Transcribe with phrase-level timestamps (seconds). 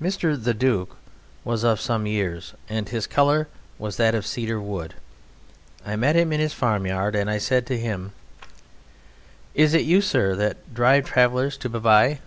[0.00, 0.40] Mr.
[0.40, 0.96] The Duke
[1.42, 3.48] was of some years, and his colour
[3.80, 4.94] was that of cedar wood.
[5.84, 8.12] I met him in his farmyard, and I said to him:
[9.56, 12.20] "Is it you, sir, that drive travellers to Bavai?"